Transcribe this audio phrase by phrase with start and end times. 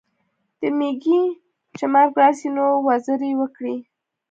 [0.59, 1.21] د میږي
[1.77, 3.75] چي مرګ راسي نو، وزري وکړي.